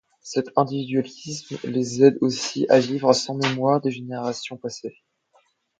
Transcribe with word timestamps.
Cet 0.23 0.47
individualisme 0.55 1.59
les 1.63 2.03
aide 2.03 2.17
aussi 2.21 2.65
à 2.69 2.79
vivre 2.79 3.13
sans 3.13 3.35
mémoire 3.35 3.81
des 3.81 3.91
générations 3.91 4.57
passées. 4.57 4.97